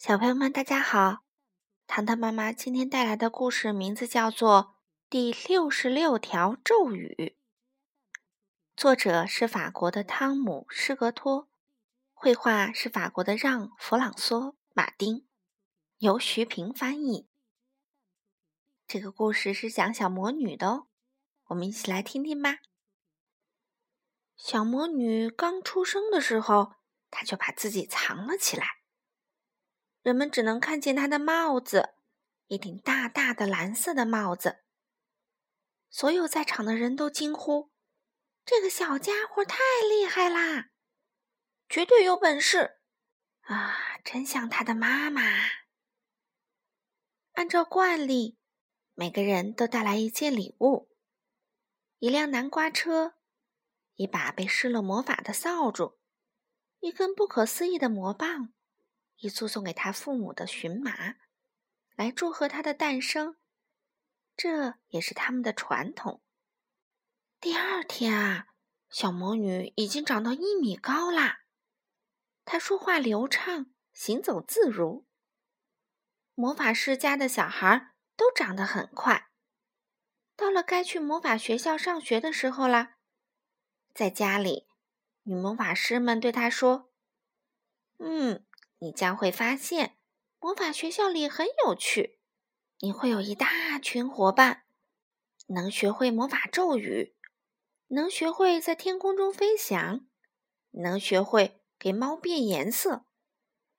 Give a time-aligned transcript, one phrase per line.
[0.00, 1.24] 小朋友们，大家好！
[1.86, 4.78] 糖糖妈妈今天带来的故事名字叫做
[5.10, 7.36] 《第六十六条咒语》，
[8.74, 11.50] 作者是法国的汤姆·施格托，
[12.14, 14.34] 绘画是法国的让·弗朗索·
[14.72, 15.28] 马丁，
[15.98, 17.28] 由徐平翻译。
[18.86, 20.86] 这个故事是讲小魔女的哦，
[21.48, 22.60] 我们一起来听听吧。
[24.34, 26.72] 小魔女刚出生的时候，
[27.10, 28.79] 她就把自己藏了起来。
[30.02, 31.94] 人们只能看见他的帽子，
[32.46, 34.64] 一顶大大的蓝色的帽子。
[35.90, 37.70] 所有在场的人都惊呼
[38.46, 39.58] ：“这个小家伙太
[39.88, 40.70] 厉害啦，
[41.68, 42.78] 绝对有本事
[43.42, 43.98] 啊！
[44.02, 45.22] 真像他的妈妈。”
[47.34, 48.38] 按照惯例，
[48.94, 50.90] 每个人都带来一件礼物：
[51.98, 53.14] 一辆南瓜车，
[53.96, 55.98] 一把被施了魔法的扫帚，
[56.78, 58.54] 一根不可思议的魔棒。
[59.20, 61.16] 一簇送给他父母的荨麻，
[61.94, 63.36] 来祝贺他的诞生，
[64.34, 66.22] 这也是他们的传统。
[67.38, 68.46] 第二天啊，
[68.88, 71.40] 小魔女已经长到一米高啦，
[72.46, 75.06] 她说话流畅，行走自如。
[76.34, 79.28] 魔法师家的小孩都长得很快。
[80.34, 82.96] 到了该去魔法学校上学的时候啦，
[83.92, 84.66] 在家里，
[85.24, 86.90] 女魔法师们对她说
[88.00, 88.46] ：“嗯。”
[88.80, 89.96] 你将会发现，
[90.40, 92.18] 魔法学校里很有趣。
[92.80, 94.64] 你会有一大群伙伴，
[95.48, 97.14] 能学会魔法咒语，
[97.88, 100.06] 能学会在天空中飞翔，
[100.70, 103.04] 能学会给猫变颜色。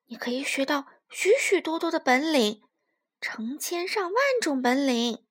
[0.06, 2.62] 你可以学到许许多多的本领，
[3.20, 5.26] 成千上万种本领。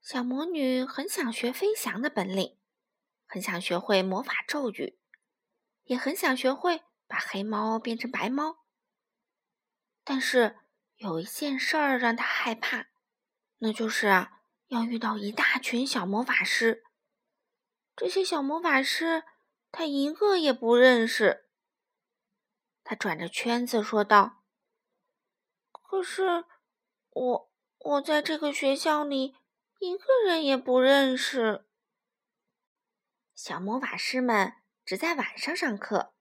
[0.00, 2.56] 小魔女很想学飞翔的本领，
[3.26, 4.96] 很想学会魔法咒语，
[5.84, 6.82] 也很想学会。
[7.12, 8.64] 把黑猫变成白猫，
[10.02, 10.56] 但是
[10.96, 12.86] 有一件事儿让他害怕，
[13.58, 16.84] 那就是啊，要遇到一大群小魔法师。
[17.94, 19.24] 这些小魔法师
[19.70, 21.50] 他一个也不认识。
[22.82, 24.42] 他转着圈子说道
[25.70, 26.46] ：“可是
[27.10, 29.36] 我我在这个学校里
[29.80, 31.66] 一个人也不认识。”
[33.36, 36.14] 小魔法师们只在晚上上课。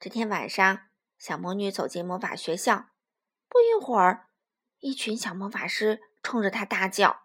[0.00, 2.90] 这天晚上，小魔女走进魔法学校。
[3.48, 4.28] 不一会儿，
[4.78, 7.24] 一群小魔法师冲着她大叫：“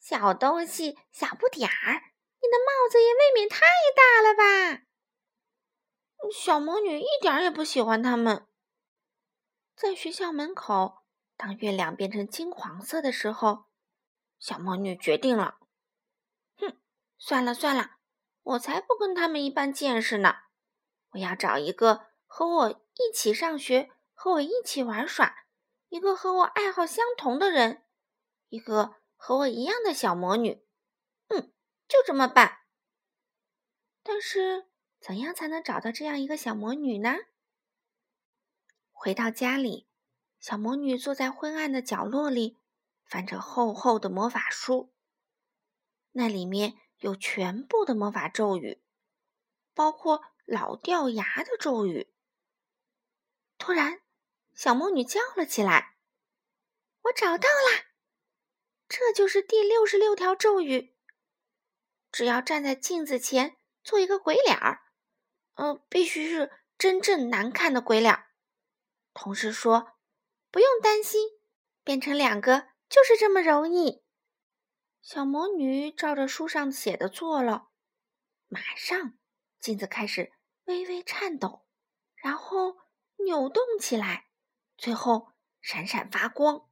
[0.00, 1.92] 小东西，小不点儿，
[2.40, 3.60] 你的帽子也未免太
[3.94, 4.82] 大了吧！”
[6.34, 8.48] 小魔女一点也不喜欢他们。
[9.76, 11.04] 在学校门口，
[11.36, 13.66] 当月亮变成金黄色的时候，
[14.36, 15.58] 小魔女决定了
[16.58, 16.80] ：“哼，
[17.18, 17.98] 算了算了，
[18.42, 20.38] 我才不跟他们一般见识呢。”
[21.12, 25.46] 我要找一个和我一起上学、和我一起玩耍、
[25.88, 27.84] 一个和我爱好相同的人，
[28.48, 30.64] 一个和我一样的小魔女。
[31.28, 31.52] 嗯，
[31.86, 32.60] 就这么办。
[34.02, 34.68] 但是，
[35.00, 37.16] 怎样才能找到这样一个小魔女呢？
[38.90, 39.88] 回到家里，
[40.40, 42.58] 小魔女坐在昏暗的角落里，
[43.04, 44.94] 翻着厚厚的魔法书。
[46.12, 48.82] 那里面有全部的魔法咒语，
[49.74, 50.22] 包括。
[50.44, 52.12] 老掉牙的咒语。
[53.58, 54.00] 突然，
[54.54, 55.96] 小魔女叫了起来
[57.02, 57.86] ：“我找到啦！
[58.88, 60.94] 这就是第六十六条咒语。
[62.10, 64.82] 只要站在镜子前做一个鬼脸儿，
[65.54, 68.24] 呃，必须是真正难看的鬼脸。
[69.14, 69.92] 同时说，
[70.50, 71.20] 不用担心，
[71.84, 74.02] 变成两个就是这么容易。”
[75.00, 77.70] 小魔女照着书上写的做了，
[78.48, 79.14] 马上。
[79.62, 80.32] 镜子开始
[80.64, 81.64] 微微颤抖，
[82.16, 82.78] 然后
[83.24, 84.26] 扭动起来，
[84.76, 85.28] 最后
[85.60, 86.68] 闪闪发光。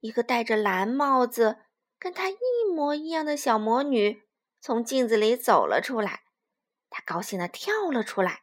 [0.00, 1.64] 一个戴着蓝帽子、
[1.98, 2.36] 跟她一
[2.74, 4.22] 模一样的小魔女
[4.60, 6.24] 从镜子里走了出来。
[6.90, 8.42] 她高兴地跳了出来。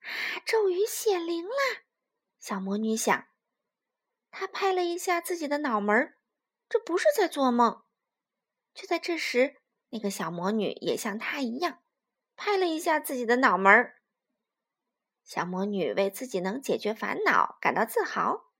[0.00, 1.82] 啊，咒语显灵啦！
[2.38, 3.26] 小魔女想。
[4.30, 6.16] 她拍了一下自己的脑门儿，
[6.70, 7.82] 这不是在做梦。
[8.72, 9.60] 就在这时，
[9.90, 11.82] 那个小魔女也像她一样。
[12.42, 14.00] 拍了一下自己的脑门儿，
[15.22, 18.54] 小魔女为自己能解决烦恼感到自豪。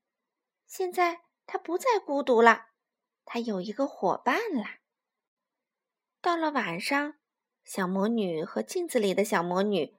[0.67, 2.67] 现在她不再孤独了，
[3.25, 4.65] 她有一个伙伴了。
[6.21, 7.15] 到了晚上，
[7.63, 9.97] 小魔女和镜子里的小魔女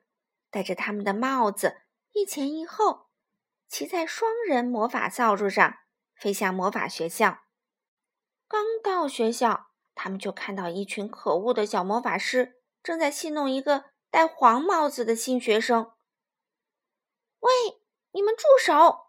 [0.49, 1.82] 戴着他们的帽子，
[2.12, 3.08] 一前一后，
[3.67, 5.78] 骑在双人魔法扫帚上
[6.14, 7.40] 飞向魔法学校。
[8.46, 12.62] 刚到学校，他们就看到一群可恶的小魔法师。
[12.82, 15.93] 正在戏弄一个戴黄帽子的新学生。
[17.40, 17.50] 喂，
[18.12, 19.06] 你们住手！”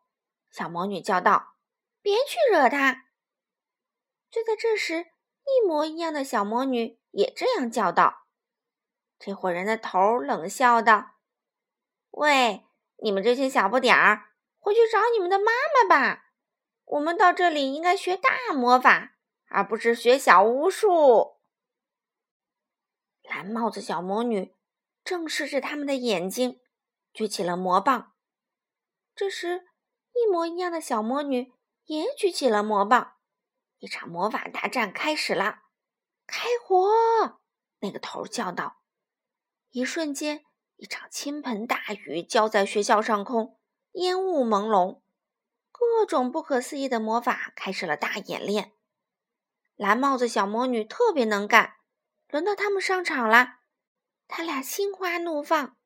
[0.51, 1.55] 小魔女叫道
[2.01, 3.05] ，“别去惹他。”
[4.29, 5.07] 就在这时，
[5.45, 8.27] 一模一样的小魔女也这样叫道。
[9.19, 11.15] 这伙人的头冷笑道
[12.11, 12.65] ：“喂，
[12.97, 16.25] 你们这些小不点儿，回去找你们的妈妈吧！
[16.85, 19.13] 我们到这里应该学大魔法，
[19.47, 21.32] 而不是学小巫术。”
[23.23, 24.53] 蓝帽子小魔女
[25.03, 26.59] 正视着他们的眼睛，
[27.11, 28.13] 举起了魔棒。
[29.15, 29.67] 这时，
[30.13, 31.53] 一模一样的小魔女
[31.85, 33.13] 也举起了魔棒。
[33.79, 35.63] 一场魔法大战开始了！
[36.25, 37.39] 开火！
[37.79, 38.81] 那个头叫道。
[39.71, 40.45] 一瞬间，
[40.77, 43.59] 一场倾盆大雨浇在学校上空，
[43.93, 45.01] 烟雾朦胧，
[45.71, 48.73] 各种不可思议的魔法开始了大演练。
[49.75, 51.73] 蓝帽子小魔女特别能干，
[52.33, 53.59] 轮到他们上场了。
[54.27, 55.77] 他俩心花怒放，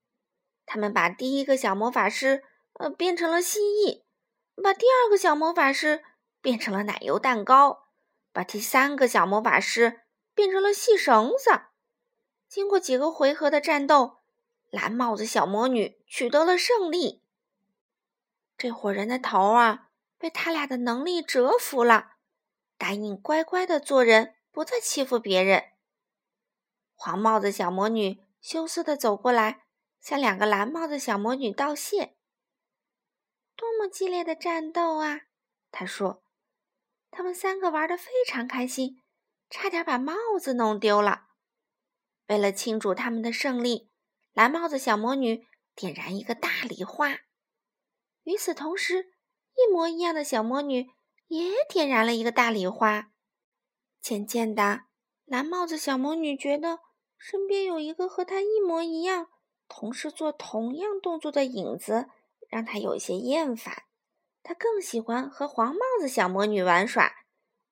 [0.66, 2.42] 他们把第一个小魔法师
[2.76, 4.04] 呃变成了蜥蜴，
[4.64, 6.06] 把第二个小魔法师
[6.40, 7.90] 变成了奶油蛋糕，
[8.32, 10.04] 把第三个小魔法师
[10.34, 11.64] 变成了细绳子。
[12.48, 14.20] 经过几个回合的战斗，
[14.70, 17.22] 蓝帽子小魔女取得了胜利。
[18.58, 22.12] 这伙人的头啊，被他俩的能力折服了，
[22.78, 25.74] 答应乖乖的做人，不再欺负别人。
[27.00, 29.66] 黄帽子小魔女羞涩地走过来，
[30.02, 32.16] 向两个蓝帽子小魔女道谢。
[33.56, 35.22] 多么激烈的战斗啊！
[35.72, 36.24] 她说
[37.12, 39.02] ：“他们三个玩得非常开心，
[39.48, 41.28] 差点把帽子弄丢了。”
[42.28, 43.92] 为了庆祝他们的胜利，
[44.34, 47.20] 蓝帽子小魔女点燃一个大礼花。
[48.24, 49.14] 与此同时，
[49.56, 50.90] 一模一样的小魔女
[51.28, 53.12] 也点燃了一个大礼花。
[54.02, 54.86] 渐渐的，
[55.26, 56.80] 蓝帽子小魔女觉得
[57.18, 59.30] 身边有一个和她一模一样、
[59.68, 62.10] 同时做同样动作的影子，
[62.50, 63.84] 让她有些厌烦。
[64.44, 67.12] 她更喜欢和黄帽子小魔女玩耍。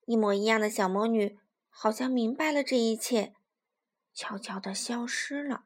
[0.05, 1.39] 一模一样的小魔女
[1.69, 3.33] 好像明白了这一切。
[4.13, 5.65] 悄悄地消失了。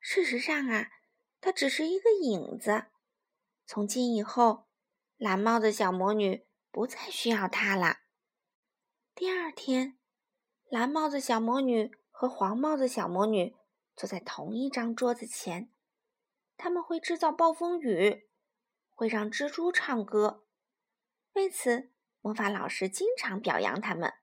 [0.00, 0.90] 事实上啊，
[1.40, 2.86] 它只是一个影子。
[3.66, 4.66] 从今以后，
[5.16, 7.98] 蓝帽子小魔女不再需要它了。
[9.14, 9.98] 第二天，
[10.68, 13.56] 蓝帽子小魔女和黄帽子小魔女
[13.96, 15.68] 坐在同一张桌子前。
[16.56, 18.28] 他们会制造暴风雨，
[18.94, 20.46] 会让蜘蛛唱歌。
[21.32, 21.90] 为此，
[22.20, 24.14] 魔法老师经常表扬他们。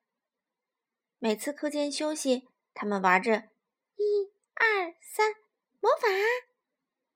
[1.19, 2.47] 每次课间休息。
[2.73, 3.49] 他们玩着
[3.99, 5.33] “一、二、三，
[5.81, 6.07] 魔法”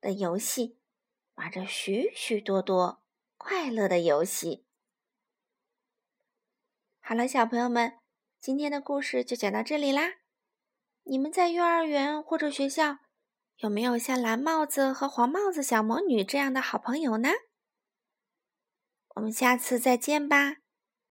[0.01, 0.77] 的游戏，
[1.35, 3.01] 玩着许许多多
[3.37, 4.65] 快乐的游戏。
[6.99, 7.99] 好了，小朋友们，
[8.41, 10.24] 今天的故事就讲到这里啦。
[11.07, 12.97] 你们在幼儿园或者学校
[13.57, 17.29] 有没有像蓝帽子和黄帽子小魔女这样的好朋友呢？
[19.15, 20.64] 我们下次再见吧。